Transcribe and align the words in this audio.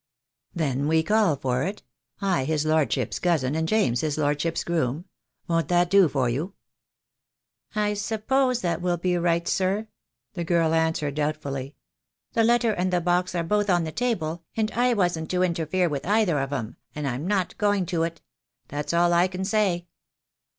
"Then 0.55 0.87
we 0.87 1.03
call 1.03 1.35
for 1.35 1.61
it. 1.61 1.83
I, 2.21 2.43
his 2.45 2.65
lordship's 2.65 3.19
cousin, 3.19 3.53
and 3.53 3.67
James, 3.67 4.01
his 4.01 4.17
lordship's 4.17 4.63
groom. 4.63 5.05
Won't 5.47 5.67
that 5.67 5.91
do 5.91 6.09
for 6.09 6.27
you?" 6.27 6.55
THE 7.69 7.75
DAY 7.75 7.75
WILL 7.75 7.75
COME. 7.75 7.81
1 7.83 7.91
85 7.91 7.91
"I 7.91 7.93
suppose 7.93 8.61
that 8.61 8.81
will 8.81 8.97
be 8.97 9.17
right, 9.19 9.47
sir," 9.47 9.87
the 10.33 10.43
girl 10.43 10.73
answered 10.73 11.13
doubtfully. 11.13 11.75
"The 12.33 12.43
letter 12.43 12.73
and 12.73 12.91
the 12.91 12.99
box 12.99 13.35
are 13.35 13.43
both 13.43 13.69
on 13.69 13.83
the 13.83 13.91
table, 13.91 14.43
and 14.57 14.71
I 14.71 14.95
wasn't 14.95 15.29
to 15.29 15.43
interfere 15.43 15.87
with 15.87 16.07
either 16.07 16.39
of 16.39 16.51
'em, 16.51 16.77
and 16.95 17.07
I'm 17.07 17.27
not 17.27 17.55
going 17.59 17.85
to 17.85 18.01
it. 18.01 18.23
That's 18.69 18.95
all 18.95 19.13
I 19.13 19.27
can 19.27 19.45
say." 19.45 19.85